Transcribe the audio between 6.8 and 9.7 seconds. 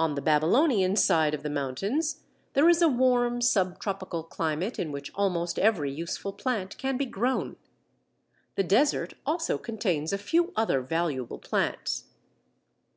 be grown. The desert also